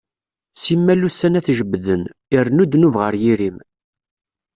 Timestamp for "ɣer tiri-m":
3.01-3.57